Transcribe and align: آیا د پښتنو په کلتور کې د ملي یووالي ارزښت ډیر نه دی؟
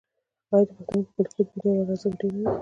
آیا 0.53 0.65
د 0.67 0.69
پښتنو 0.75 1.05
په 1.05 1.11
کلتور 1.15 1.25
کې 1.35 1.41
د 1.49 1.51
ملي 1.57 1.73
یووالي 1.79 1.91
ارزښت 1.93 2.15
ډیر 2.19 2.33
نه 2.35 2.43
دی؟ 2.43 2.43